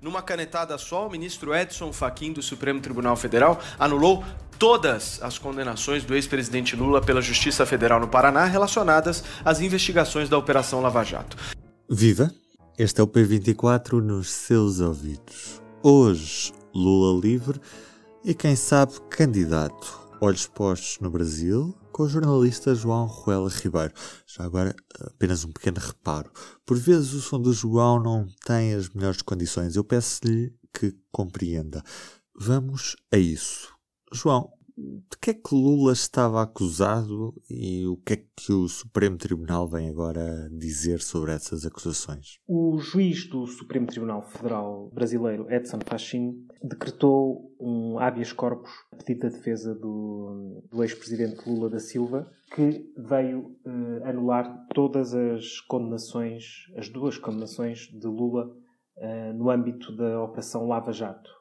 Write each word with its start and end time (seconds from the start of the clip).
Numa 0.00 0.22
canetada 0.22 0.78
só, 0.78 1.06
o 1.06 1.10
ministro 1.10 1.54
Edson 1.54 1.92
Fachin 1.92 2.32
do 2.32 2.40
Supremo 2.42 2.80
Tribunal 2.80 3.16
Federal 3.16 3.60
anulou 3.78 4.24
todas 4.58 5.22
as 5.22 5.36
condenações 5.36 6.04
do 6.04 6.14
ex-presidente 6.14 6.74
Lula 6.74 7.02
pela 7.02 7.20
Justiça 7.20 7.66
Federal 7.66 8.00
no 8.00 8.08
Paraná 8.08 8.46
relacionadas 8.46 9.22
às 9.44 9.60
investigações 9.60 10.28
da 10.28 10.38
Operação 10.38 10.80
Lava 10.80 11.04
Jato. 11.04 11.36
Viva! 11.88 12.32
Este 12.78 13.00
é 13.00 13.04
o 13.04 13.06
P24 13.06 14.00
nos 14.00 14.30
seus 14.30 14.80
ouvidos. 14.80 15.60
Hoje, 15.82 16.50
Lula 16.74 17.20
livre 17.20 17.60
e 18.24 18.32
quem 18.32 18.56
sabe 18.56 18.94
candidato. 19.10 20.00
Olhos 20.18 20.46
postos 20.46 20.98
no 20.98 21.10
Brasil, 21.10 21.74
com 22.00 22.04
o 22.04 22.08
jornalista 22.08 22.74
João 22.74 23.04
Ruela 23.04 23.50
Ribeiro. 23.50 23.92
Já 24.26 24.44
agora, 24.44 24.74
apenas 25.00 25.44
um 25.44 25.52
pequeno 25.52 25.78
reparo. 25.78 26.30
Por 26.64 26.78
vezes 26.78 27.12
o 27.12 27.20
som 27.20 27.38
do 27.38 27.52
João 27.52 28.02
não 28.02 28.26
tem 28.46 28.72
as 28.72 28.88
melhores 28.88 29.20
condições. 29.20 29.76
Eu 29.76 29.84
peço-lhe 29.84 30.50
que 30.72 30.96
compreenda. 31.12 31.82
Vamos 32.34 32.96
a 33.12 33.18
isso. 33.18 33.68
João, 34.14 34.50
de 34.80 35.18
que 35.20 35.30
é 35.30 35.34
que 35.34 35.54
Lula 35.54 35.92
estava 35.92 36.42
acusado 36.42 37.34
e 37.48 37.86
o 37.86 37.96
que 37.96 38.14
é 38.14 38.16
que 38.16 38.52
o 38.52 38.68
Supremo 38.68 39.16
Tribunal 39.16 39.68
vem 39.68 39.88
agora 39.88 40.48
dizer 40.50 41.00
sobre 41.00 41.32
essas 41.32 41.66
acusações? 41.66 42.38
O 42.48 42.78
juiz 42.78 43.28
do 43.28 43.46
Supremo 43.46 43.86
Tribunal 43.86 44.22
Federal 44.22 44.90
brasileiro, 44.92 45.50
Edson 45.50 45.78
Fachin, 45.84 46.46
decretou 46.62 47.52
um 47.60 47.98
habeas 47.98 48.32
corpus 48.32 48.70
a 48.92 48.96
pedido 48.96 49.28
da 49.28 49.28
defesa 49.28 49.74
do, 49.74 50.64
do 50.70 50.82
ex-presidente 50.82 51.48
Lula 51.48 51.68
da 51.68 51.78
Silva, 51.78 52.30
que 52.54 52.90
veio 52.96 53.56
eh, 53.64 54.08
anular 54.08 54.66
todas 54.74 55.14
as 55.14 55.60
condenações, 55.60 56.44
as 56.76 56.88
duas 56.88 57.18
condenações 57.18 57.80
de 57.92 58.06
Lula 58.06 58.50
eh, 58.96 59.32
no 59.32 59.50
âmbito 59.50 59.94
da 59.94 60.22
Operação 60.22 60.66
Lava 60.66 60.92
Jato. 60.92 61.39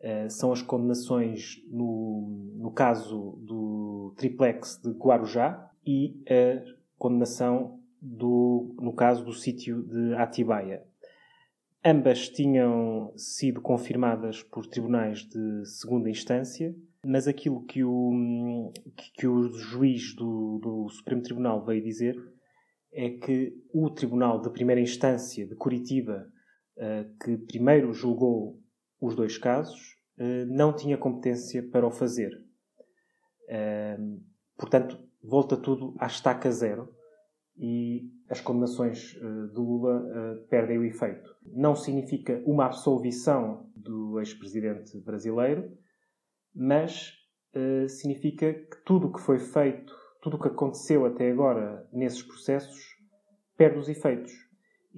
Uh, 0.00 0.30
são 0.30 0.52
as 0.52 0.62
condenações 0.62 1.60
no, 1.68 2.52
no 2.56 2.70
caso 2.70 3.36
do 3.42 4.14
triplex 4.16 4.80
de 4.80 4.90
Guarujá 4.92 5.70
e 5.84 6.22
a 6.28 6.62
condenação 6.96 7.80
do, 8.00 8.76
no 8.80 8.92
caso 8.92 9.24
do 9.24 9.32
sítio 9.32 9.82
de 9.82 10.14
Atibaia. 10.14 10.84
Ambas 11.84 12.28
tinham 12.28 13.12
sido 13.16 13.60
confirmadas 13.60 14.42
por 14.42 14.66
tribunais 14.66 15.20
de 15.20 15.64
segunda 15.64 16.10
instância, 16.10 16.74
mas 17.04 17.28
aquilo 17.28 17.64
que 17.64 17.84
o, 17.84 18.72
que 19.14 19.26
o 19.26 19.48
juiz 19.54 20.14
do, 20.14 20.58
do 20.62 20.88
Supremo 20.90 21.22
Tribunal 21.22 21.64
veio 21.64 21.82
dizer 21.82 22.16
é 22.92 23.10
que 23.10 23.54
o 23.72 23.90
Tribunal 23.90 24.40
de 24.40 24.50
Primeira 24.50 24.80
Instância 24.80 25.46
de 25.46 25.54
Curitiba, 25.54 26.26
uh, 26.76 27.24
que 27.24 27.36
primeiro 27.36 27.92
julgou 27.92 28.60
os 29.00 29.14
dois 29.14 29.38
casos, 29.38 29.78
eh, 29.78 29.97
não 30.48 30.72
tinha 30.72 30.96
competência 30.96 31.62
para 31.62 31.86
o 31.86 31.90
fazer. 31.90 32.30
Ehm, 33.48 34.18
portanto, 34.56 34.98
volta 35.22 35.56
tudo 35.56 35.94
à 35.98 36.06
estaca 36.06 36.50
zero 36.50 36.92
e 37.56 38.10
as 38.28 38.40
condenações 38.40 39.16
eh, 39.16 39.20
de 39.52 39.58
Lula 39.58 40.04
eh, 40.12 40.46
perdem 40.50 40.78
o 40.78 40.84
efeito. 40.84 41.34
Não 41.44 41.74
significa 41.74 42.42
uma 42.46 42.66
absolvição 42.66 43.70
do 43.74 44.18
ex-presidente 44.18 44.98
brasileiro, 45.00 45.70
mas 46.54 47.16
significa 47.88 48.52
que 48.52 48.84
tudo 48.84 49.08
o 49.08 49.12
que 49.12 49.20
foi 49.20 49.38
feito, 49.38 49.92
tudo 50.22 50.36
o 50.36 50.40
que 50.40 50.46
aconteceu 50.46 51.06
até 51.06 51.28
agora 51.28 51.88
nesses 51.92 52.22
processos, 52.22 52.78
perde 53.56 53.78
os 53.78 53.88
efeitos 53.88 54.47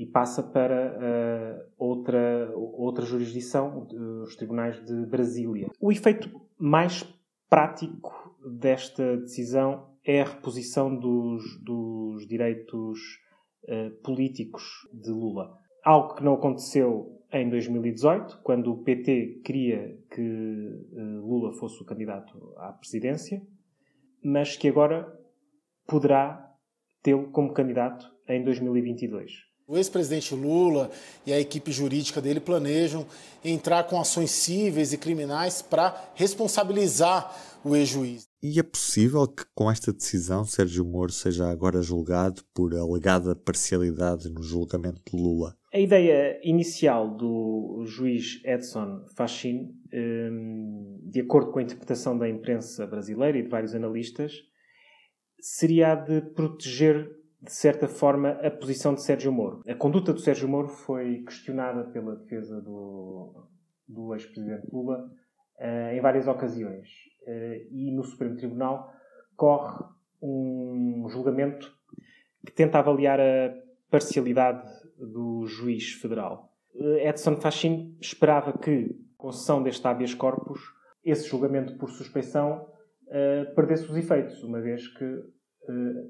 e 0.00 0.06
passa 0.06 0.42
para 0.42 0.96
uh, 0.96 1.72
outra, 1.76 2.50
outra 2.56 3.04
jurisdição, 3.04 3.86
os 4.22 4.34
tribunais 4.34 4.82
de 4.82 5.04
Brasília. 5.04 5.68
O 5.78 5.92
efeito 5.92 6.40
mais 6.58 7.02
prático 7.50 8.34
desta 8.42 9.18
decisão 9.18 9.90
é 10.02 10.22
a 10.22 10.24
reposição 10.24 10.96
dos, 10.96 11.42
dos 11.62 12.27
direitos 12.27 12.98
uh, 13.64 13.90
políticos 14.02 14.89
de 14.90 15.10
Lula. 15.10 15.55
Algo 15.84 16.14
que 16.14 16.24
não 16.24 16.33
aconteceu 16.33 17.20
em 17.30 17.50
2018, 17.50 18.40
quando 18.42 18.72
o 18.72 18.83
PT 18.83 19.42
queria 19.44 19.98
que 20.10 20.22
uh, 20.22 21.20
Lula 21.20 21.52
fosse 21.58 21.78
o 21.83 21.84
candidato 21.84 22.55
à 22.56 22.72
presidência, 22.72 23.46
mas 24.24 24.56
que 24.56 24.66
agora 24.66 25.14
poderá 25.86 26.50
tê-lo 27.02 27.30
como 27.33 27.52
candidato 27.52 28.10
em 28.27 28.42
2022. 28.42 29.49
O 29.70 29.77
ex-presidente 29.77 30.35
Lula 30.35 30.91
e 31.25 31.33
a 31.33 31.39
equipe 31.39 31.70
jurídica 31.70 32.20
dele 32.20 32.41
planejam 32.41 33.07
entrar 33.45 33.85
com 33.85 34.01
ações 34.01 34.33
cíveis 34.33 34.92
e 34.92 34.98
criminais 34.98 35.63
para 35.63 36.11
responsabilizar 36.17 37.33
o 37.64 37.77
ex-juiz. 37.77 38.27
E 38.42 38.58
é 38.58 38.64
possível 38.64 39.29
que 39.29 39.45
com 39.55 39.70
esta 39.70 39.92
decisão 39.92 40.45
Sérgio 40.45 40.85
Moro 40.85 41.13
seja 41.13 41.48
agora 41.48 41.83
julgado 41.83 42.42
por 42.53 42.75
alegada 42.75 43.36
parcialidade 43.36 44.29
no 44.29 44.42
julgamento 44.42 45.01
de 45.08 45.17
Lula? 45.17 45.55
A 45.73 45.79
ideia 45.79 46.41
inicial 46.42 47.17
do 47.17 47.85
juiz 47.87 48.45
Edson 48.45 49.05
Fachin, 49.17 49.69
hum, 49.95 50.98
de 51.05 51.20
acordo 51.20 51.52
com 51.52 51.61
a 51.61 51.63
interpretação 51.63 52.19
da 52.19 52.29
imprensa 52.29 52.89
brasileira 52.89 53.39
e 53.39 53.42
de 53.45 53.48
vários 53.48 53.73
analistas, 53.73 54.33
seria 55.41 55.92
a 55.92 55.95
de 55.95 56.23
proteger 56.35 57.20
de 57.42 57.52
certa 57.52 57.89
forma, 57.89 58.33
a 58.42 58.51
posição 58.51 58.95
de 58.95 59.02
Sérgio 59.02 59.33
Moro. 59.33 59.62
A 59.67 59.74
conduta 59.74 60.12
do 60.12 60.20
Sérgio 60.20 60.48
Moro 60.48 60.68
foi 60.68 61.23
questionada 61.23 61.84
pela 61.84 62.17
defesa 62.17 62.61
do, 62.61 63.46
do 63.89 64.14
ex-presidente 64.14 64.67
Lula 64.70 65.11
uh, 65.58 65.95
em 65.95 66.01
várias 66.01 66.28
ocasiões. 66.28 66.89
Uh, 67.23 67.67
e 67.70 67.92
no 67.92 68.05
Supremo 68.05 68.36
Tribunal 68.36 68.92
corre 69.36 69.84
um 70.20 71.06
julgamento 71.08 71.74
que 72.45 72.52
tenta 72.52 72.78
avaliar 72.78 73.18
a 73.18 73.55
parcialidade 73.90 74.68
do 74.98 75.46
juiz 75.46 75.92
federal. 75.95 76.52
Uh, 76.74 76.98
Edson 76.98 77.36
Fachin 77.36 77.96
esperava 78.02 78.52
que, 78.52 78.95
com 79.17 79.33
sessão 79.33 79.62
deste 79.62 79.86
habeas 79.86 80.12
corpus, 80.12 80.61
esse 81.02 81.27
julgamento 81.27 81.78
por 81.78 81.90
suspeição 81.90 82.68
perdesse 83.57 83.90
os 83.90 83.96
efeitos, 83.96 84.45
uma 84.45 84.61
vez 84.61 84.86
que 84.86 85.24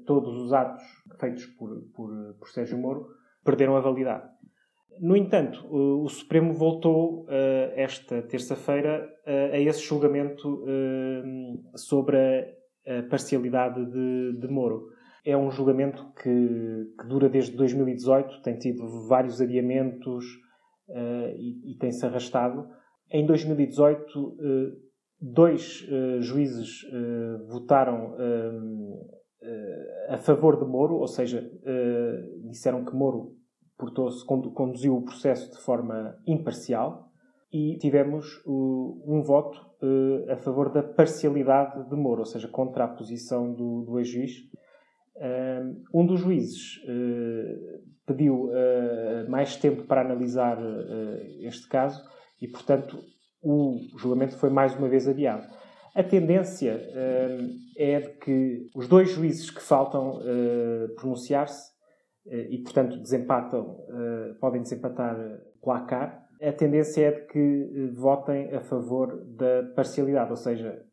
todos 0.05 0.41
os 0.41 0.53
atos 0.53 0.83
feitos 1.19 1.45
por, 1.57 1.69
por, 1.95 2.35
por 2.39 2.47
Sérgio 2.49 2.77
Moro 2.77 3.07
perderam 3.43 3.75
a 3.75 3.81
validade. 3.81 4.29
No 4.99 5.15
entanto, 5.15 5.65
o 5.71 6.07
Supremo 6.09 6.53
voltou 6.53 7.23
uh, 7.23 7.27
esta 7.75 8.21
terça-feira 8.23 9.07
uh, 9.25 9.55
a 9.55 9.59
esse 9.59 9.81
julgamento 9.81 10.63
sobre 11.75 12.17
a, 12.17 12.99
a 12.99 13.03
parcialidade 13.03 13.83
de, 13.85 14.39
de, 14.39 14.47
Moro. 14.47 14.89
É 15.25 15.37
um 15.37 15.49
julgamento 15.49 16.11
que, 16.21 16.93
que, 16.99 17.07
dura 17.07 17.29
desde 17.29 17.55
2018, 17.55 18.41
tem 18.41 18.57
tido 18.57 19.07
vários 19.07 19.39
adiamentos 19.39 20.25
e, 21.37 21.71
e 21.71 21.77
tem-se 21.77 22.03
arrastado. 22.05 22.67
Em 23.11 23.25
2018, 23.25 24.03
dois 25.21 25.87
juízes 26.21 26.81
votaram 27.47 28.15
a 30.09 30.17
favor 30.17 30.57
de 30.59 30.65
Moro, 30.65 30.95
ou 30.95 31.07
seja, 31.07 31.41
uh, 31.41 32.49
disseram 32.49 32.85
que 32.85 32.93
Moro 32.93 33.35
portou-se, 33.77 34.23
conduziu 34.25 34.95
o 34.95 35.03
processo 35.03 35.51
de 35.51 35.57
forma 35.57 36.15
imparcial 36.27 37.09
e 37.51 37.77
tivemos 37.79 38.41
um 38.45 39.21
voto 39.23 39.59
uh, 39.81 40.31
a 40.31 40.37
favor 40.37 40.71
da 40.71 40.83
parcialidade 40.83 41.89
de 41.89 41.95
Moro, 41.95 42.19
ou 42.19 42.25
seja, 42.25 42.47
contra 42.47 42.83
a 42.83 42.87
posição 42.87 43.53
do, 43.53 43.83
do 43.83 43.97
ex-juiz. 43.99 44.33
um 45.93 46.05
dos 46.05 46.19
juízes 46.19 46.79
pediu 48.05 48.49
mais 49.29 49.55
tempo 49.55 49.83
para 49.83 50.01
analisar 50.01 50.57
este 51.39 51.67
caso 51.67 52.01
e, 52.41 52.47
portanto, 52.47 52.99
o 53.41 53.77
julgamento 53.97 54.37
foi 54.37 54.49
mais 54.49 54.75
uma 54.75 54.87
vez 54.87 55.07
adiado. 55.07 55.47
A 55.95 56.03
tendência 56.03 56.79
é 57.77 57.90
os 58.75 58.87
dois 58.87 59.09
juízes 59.09 59.49
que 59.49 59.61
faltam 59.61 60.19
uh, 60.19 60.95
pronunciar-se 60.95 61.71
uh, 62.27 62.33
e, 62.49 62.61
portanto, 62.63 62.97
desempatam, 62.97 63.77
podem 64.39 64.61
desempatar 64.61 65.17
placar, 65.61 66.21
a 66.41 66.51
tendência 66.51 67.05
é 67.05 67.11
de 67.11 67.27
que 67.27 67.91
votem 67.93 68.51
a 68.55 68.61
favor 68.61 69.23
da 69.35 69.63
parcialidade, 69.75 70.31
ou 70.31 70.37
seja, 70.37 70.83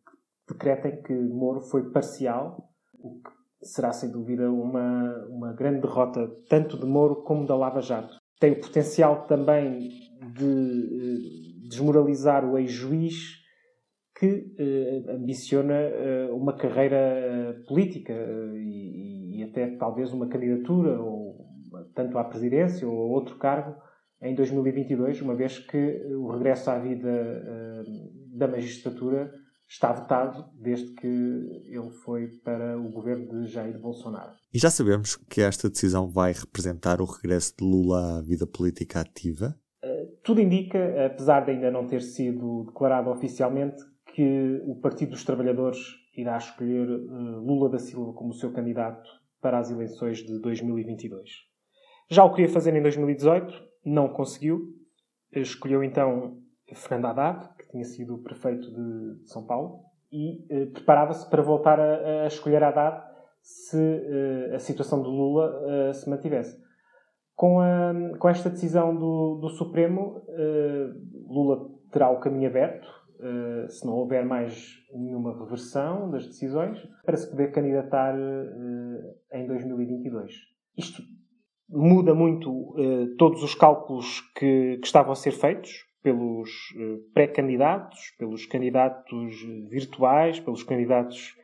decretem 0.46 1.02
que 1.02 1.14
Moro 1.14 1.60
foi 1.60 1.90
parcial, 1.90 2.70
o 2.98 3.14
que 3.14 3.30
será 3.62 3.92
sem 3.92 4.10
dúvida 4.10 4.50
uma, 4.50 5.26
uma 5.30 5.52
grande 5.54 5.80
derrota 5.80 6.30
tanto 6.48 6.78
de 6.78 6.84
Moro 6.84 7.22
como 7.22 7.46
da 7.46 7.56
Lava 7.56 7.80
Jato. 7.80 8.16
Tem 8.38 8.52
o 8.52 8.60
potencial 8.60 9.26
também 9.26 9.88
de 10.34 11.66
desmoralizar 11.69 12.44
o 12.44 12.58
ex-juiz 12.58 13.38
que 14.19 14.53
eh, 14.59 15.12
ambiciona 15.12 15.75
eh, 15.75 16.29
uma 16.32 16.56
carreira 16.56 16.97
eh, 16.97 17.53
política 17.69 18.12
e, 18.12 19.38
e, 19.38 19.44
até 19.44 19.76
talvez 19.76 20.12
uma 20.12 20.29
candidatura, 20.29 21.00
ou, 21.00 21.47
tanto 21.94 22.19
à 22.19 22.25
presidência 22.25 22.88
ou 22.88 23.00
a 23.00 23.06
outro 23.06 23.38
cargo, 23.38 23.76
em 24.20 24.35
2022, 24.35 25.23
uma 25.23 25.37
vez 25.37 25.61
que 25.61 26.03
o 26.17 26.32
regresso 26.32 26.69
à 26.69 26.79
vida 26.81 27.09
uh, 27.09 28.37
da 28.37 28.49
magistratura 28.49 29.31
está 29.69 29.93
votado 29.93 30.44
desde 30.61 30.93
que 30.94 31.06
ele 31.06 31.91
foi 32.03 32.26
para 32.43 32.76
o 32.76 32.91
governo 32.91 33.29
de 33.29 33.47
Jair 33.47 33.81
Bolsonaro. 33.81 34.32
E 34.53 34.59
já 34.59 34.71
sabemos 34.71 35.14
que 35.14 35.41
esta 35.41 35.71
decisão 35.71 36.09
vai 36.09 36.32
representar 36.32 37.00
o 37.00 37.05
regresso 37.05 37.55
de 37.56 37.64
Lula 37.64 38.19
à 38.19 38.23
vida 38.23 38.44
política 38.44 38.99
ativa? 38.99 39.55
Tudo 40.25 40.41
indica, 40.41 41.06
apesar 41.06 41.44
de 41.44 41.53
ainda 41.53 41.71
não 41.71 41.87
ter 41.87 42.03
sido 42.03 42.64
declarado 42.64 43.11
oficialmente, 43.11 43.76
que 44.19 44.61
o 44.67 44.75
Partido 44.75 45.11
dos 45.11 45.23
Trabalhadores 45.23 45.79
irá 46.17 46.37
escolher 46.37 46.91
uh, 46.91 47.38
Lula 47.38 47.69
da 47.69 47.79
Silva 47.79 48.12
como 48.15 48.32
seu 48.32 48.53
candidato 48.53 49.09
para 49.41 49.61
as 49.61 49.70
eleições 49.70 50.19
de 50.19 50.41
2022. 50.41 51.31
Já 52.11 52.25
o 52.25 52.35
queria 52.35 52.53
fazer 52.53 52.75
em 52.75 52.82
2018, 52.82 53.55
não 53.85 54.09
conseguiu. 54.09 54.75
Escolheu 55.32 55.85
então 55.85 56.37
Fernando 56.75 57.05
Haddad, 57.12 57.49
que 57.59 57.69
tinha 57.69 57.85
sido 57.85 58.19
prefeito 58.19 58.69
de, 58.69 59.29
São 59.29 59.47
Paulo, 59.47 59.85
e 60.11 60.44
eh, 60.50 60.67
preparava-se 60.67 61.31
para 61.31 61.41
voltar 61.41 61.79
a, 61.79 62.25
a, 62.25 62.26
escolher 62.26 62.64
Haddad 62.64 63.00
se 63.41 63.79
eh, 63.79 64.53
a 64.53 64.59
situação 64.59 65.00
do 65.00 65.11
Lula 65.11 65.62
eh, 65.64 65.93
se 65.93 66.11
mantivesse. 66.11 66.61
Com, 67.37 67.61
a, 67.61 67.94
com 68.19 68.29
esta 68.29 68.50
decisão 68.50 68.97
do, 68.97 69.37
do 69.37 69.49
Supremo, 69.50 70.25
eh, 70.29 70.88
Lula 71.29 71.71
terá 71.93 72.11
o 72.11 72.19
caminho 72.19 72.49
aberto, 72.49 72.99
eh, 73.20 73.69
se 73.69 73.87
não 73.87 73.94
houver 73.94 74.25
mais 74.25 74.79
nenhuma 74.93 75.38
reversão 75.38 76.11
das 76.11 76.26
decisões, 76.26 76.79
para 77.05 77.17
se 77.17 77.31
poder 77.31 77.53
candidatar 77.53 78.15
eh, 78.19 79.41
em 79.41 79.47
2022. 79.47 80.32
Isto 80.76 81.03
muda 81.69 82.15
muito 82.15 82.75
todos 83.19 83.43
os 83.43 83.55
cálculos 83.55 84.23
que, 84.35 84.79
que 84.79 84.87
estavam 84.87 85.12
a 85.12 85.17
ser 85.17 85.32
feitos 85.32 85.88
pelos 86.03 86.50
eh, 86.76 86.99
pré-candidatos, 87.12 88.15
pelos 88.19 88.47
candidatos 88.47 89.43
virtuais, 89.69 90.41
pelos 90.41 90.62
candidatos 90.62 91.37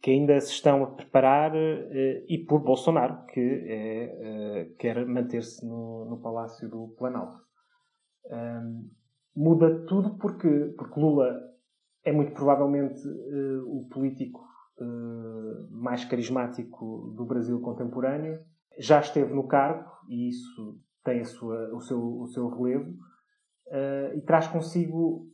que 0.00 0.10
ainda 0.10 0.40
se 0.40 0.52
estão 0.52 0.82
a 0.82 0.90
preparar 0.90 1.54
eh, 1.54 2.24
e 2.28 2.38
por 2.38 2.60
Bolsonaro, 2.60 3.24
que 3.26 3.40
é, 3.40 4.04
eh, 4.04 4.74
quer 4.78 5.06
manter-se 5.06 5.64
no, 5.66 6.04
no, 6.04 6.20
Palácio 6.20 6.68
do 6.68 6.94
Planalto. 6.98 7.38
Muda 9.34 9.84
tudo 9.86 10.16
porque, 10.18 10.74
porque 10.76 11.00
Lula 11.00 11.40
é 12.04 12.12
muito 12.12 12.32
provavelmente 12.32 13.00
o 13.66 13.86
político 13.90 14.40
mais 15.70 16.04
carismático 16.04 17.12
do 17.16 17.24
Brasil 17.24 17.60
contemporâneo. 17.60 18.40
Já 18.78 19.00
esteve 19.00 19.32
no 19.32 19.46
cargo 19.46 19.88
e 20.08 20.28
isso 20.28 20.80
tem 21.04 21.24
sua, 21.24 21.74
o, 21.74 21.80
seu, 21.80 22.00
o 22.00 22.26
seu 22.28 22.48
relevo 22.48 22.90
uh, 22.90 24.16
e 24.16 24.20
traz 24.22 24.46
consigo 24.46 25.26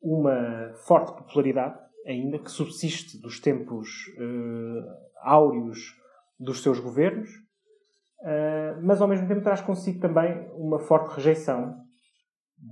uma 0.00 0.72
forte 0.86 1.12
popularidade, 1.12 1.78
ainda 2.06 2.38
que 2.38 2.50
subsiste 2.50 3.20
dos 3.20 3.40
tempos 3.40 3.88
uh, 4.18 4.84
áureos 5.22 5.96
dos 6.38 6.62
seus 6.62 6.78
governos, 6.78 7.28
uh, 7.30 8.82
mas 8.82 9.00
ao 9.00 9.08
mesmo 9.08 9.26
tempo 9.26 9.42
traz 9.42 9.60
consigo 9.60 10.00
também 10.00 10.48
uma 10.54 10.78
forte 10.78 11.14
rejeição 11.14 11.85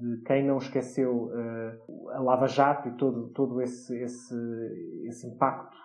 de 0.01 0.23
quem 0.23 0.47
não 0.47 0.59
esqueceu 0.59 1.31
a 2.13 2.21
Lava 2.21 2.47
Jato 2.49 2.89
e 2.89 2.97
todo, 2.97 3.29
todo 3.31 3.61
esse, 3.63 3.97
esse, 4.03 4.35
esse 5.07 5.27
impacto 5.27 5.77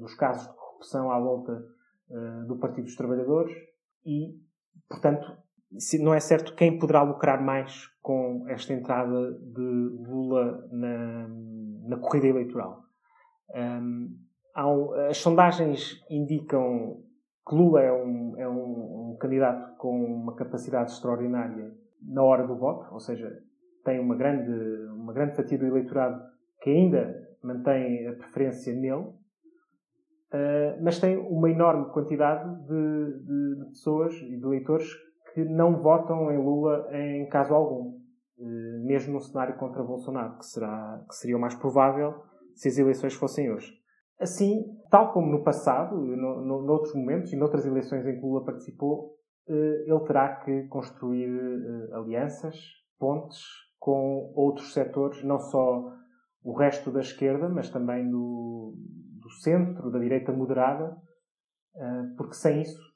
dos 0.00 0.14
casos 0.14 0.46
de 0.46 0.54
corrupção 0.54 1.10
à 1.10 1.18
volta 1.18 1.64
do 2.46 2.56
Partido 2.56 2.84
dos 2.84 2.96
Trabalhadores 2.96 3.52
e, 4.06 4.34
portanto, 4.88 5.36
não 6.00 6.14
é 6.14 6.20
certo 6.20 6.54
quem 6.54 6.78
poderá 6.78 7.02
lucrar 7.02 7.42
mais 7.42 7.86
com 8.00 8.46
esta 8.48 8.72
entrada 8.72 9.32
de 9.32 9.60
Lula 9.60 10.66
na, 10.72 11.28
na 11.88 11.96
corrida 11.98 12.28
eleitoral. 12.28 12.82
Um, 13.54 14.16
um, 14.56 14.92
as 15.08 15.18
sondagens 15.18 16.02
indicam 16.10 17.02
que 17.46 17.54
Lula 17.54 17.82
é, 17.82 17.92
um, 17.92 18.34
é 18.38 18.48
um, 18.48 19.12
um, 19.12 19.16
candidato 19.20 19.76
com 19.76 20.04
uma 20.04 20.34
capacidade 20.34 20.92
extraordinária 20.92 21.72
na 22.02 22.22
hora 22.22 22.46
do 22.46 22.56
voto, 22.56 22.92
ou 22.92 23.00
seja, 23.00 23.42
tem 23.88 23.98
uma 23.98 24.14
grande, 24.14 24.52
uma 24.92 25.14
grande 25.14 25.34
fatia 25.34 25.56
do 25.56 25.64
eleitorado 25.64 26.22
que 26.60 26.68
ainda 26.68 27.26
mantém 27.42 28.06
a 28.06 28.12
preferência 28.12 28.74
nele, 28.74 29.06
uh, 29.06 30.82
mas 30.82 30.98
tem 30.98 31.16
uma 31.16 31.50
enorme 31.50 31.90
quantidade 31.90 32.66
de, 32.66 33.24
de, 33.24 33.56
de 33.60 33.64
pessoas 33.70 34.14
e 34.16 34.36
de 34.36 34.44
eleitores 34.44 34.86
que 35.32 35.42
não 35.42 35.80
votam 35.80 36.30
em 36.30 36.36
Lula 36.36 36.86
em 36.92 37.26
caso 37.28 37.54
algum, 37.54 37.98
eh, 38.40 38.78
mesmo 38.82 39.14
no 39.14 39.20
cenário 39.20 39.56
contra 39.58 39.84
Bolsonaro, 39.84 40.38
que, 40.38 40.46
será, 40.46 41.04
que 41.06 41.14
seria 41.14 41.36
o 41.36 41.40
mais 41.40 41.54
provável 41.54 42.14
se 42.54 42.68
as 42.68 42.78
eleições 42.78 43.14
fossem 43.14 43.52
hoje. 43.52 43.72
Assim, 44.18 44.64
tal 44.90 45.12
como 45.12 45.30
no 45.30 45.44
passado, 45.44 45.94
no, 45.96 46.40
no, 46.40 46.62
noutros 46.62 46.94
momentos 46.94 47.30
e 47.30 47.36
noutras 47.36 47.66
eleições 47.66 48.06
em 48.06 48.14
que 48.14 48.22
Lula 48.22 48.42
participou, 48.42 49.16
eh, 49.48 49.84
ele 49.86 50.00
terá 50.06 50.36
que 50.36 50.62
construir 50.68 51.30
alianças, 51.92 52.56
pontes 52.98 53.67
com 53.78 54.32
outros 54.34 54.72
setores, 54.72 55.22
não 55.22 55.38
só 55.38 55.92
o 56.42 56.56
resto 56.56 56.90
da 56.90 57.00
esquerda, 57.00 57.48
mas 57.48 57.70
também 57.70 58.08
do, 58.10 58.74
do 59.20 59.30
centro, 59.30 59.90
da 59.90 59.98
direita 59.98 60.32
moderada, 60.32 60.96
porque 62.16 62.34
sem 62.34 62.62
isso 62.62 62.88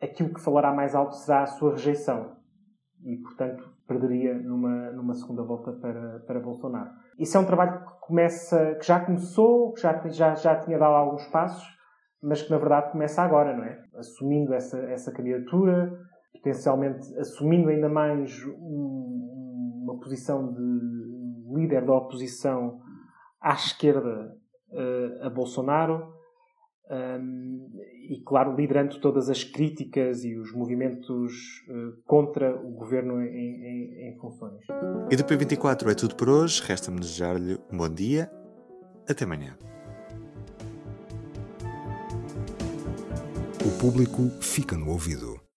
aquilo 0.00 0.32
que 0.32 0.40
falará 0.40 0.72
mais 0.72 0.94
alto 0.94 1.14
será 1.16 1.42
a 1.42 1.46
sua 1.46 1.72
rejeição. 1.72 2.36
E, 3.02 3.16
portanto, 3.18 3.68
perderia 3.86 4.34
numa, 4.34 4.90
numa 4.92 5.14
segunda 5.14 5.42
volta 5.42 5.72
para, 5.72 6.20
para 6.20 6.40
Bolsonaro. 6.40 6.90
Isso 7.18 7.36
é 7.36 7.40
um 7.40 7.44
trabalho 7.44 7.84
que 7.84 8.00
começa, 8.00 8.74
que 8.76 8.86
já 8.86 9.04
começou, 9.04 9.72
que 9.72 9.80
já, 9.80 10.08
já, 10.08 10.34
já 10.34 10.60
tinha 10.60 10.78
dado 10.78 10.94
alguns 10.94 11.26
passos, 11.26 11.66
mas 12.22 12.42
que 12.42 12.50
na 12.50 12.58
verdade 12.58 12.92
começa 12.92 13.22
agora, 13.22 13.54
não 13.54 13.64
é? 13.64 13.82
Assumindo 13.96 14.54
essa, 14.54 14.78
essa 14.90 15.12
candidatura, 15.12 15.92
potencialmente 16.44 17.16
assumindo 17.18 17.70
ainda 17.70 17.88
mais 17.88 18.44
um, 18.44 19.82
uma 19.82 19.98
posição 19.98 20.52
de 20.52 21.54
líder 21.54 21.86
da 21.86 21.94
oposição 21.94 22.82
à 23.40 23.54
esquerda 23.54 24.36
uh, 24.70 25.26
a 25.26 25.30
Bolsonaro, 25.30 26.12
um, 26.90 27.70
e, 28.10 28.20
claro, 28.26 28.54
liderando 28.54 29.00
todas 29.00 29.30
as 29.30 29.42
críticas 29.42 30.22
e 30.22 30.36
os 30.36 30.52
movimentos 30.52 31.32
uh, 31.70 32.02
contra 32.04 32.54
o 32.54 32.72
governo 32.72 33.22
em, 33.22 33.26
em, 33.26 34.08
em, 34.10 34.18
funções. 34.18 34.60
E 35.10 35.16
do 35.16 35.24
P24 35.24 35.90
é 35.90 35.94
tudo 35.94 36.14
por 36.14 36.28
hoje. 36.28 36.62
Resta-me 36.62 37.00
desejar-lhe 37.00 37.58
um 37.72 37.78
bom 37.78 37.88
dia. 37.88 38.30
Até 39.08 39.24
amanhã. 39.24 39.56
O 43.64 43.80
público 43.80 44.28
fica 44.42 44.76
no 44.76 44.90
ouvido. 44.90 45.43